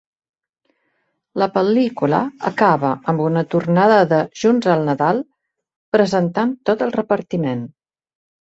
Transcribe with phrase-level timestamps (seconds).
[1.41, 5.23] La pel·lícula acaba amb una tornada de "Junts al Nadal",
[5.99, 7.67] presentant tot el repartiment.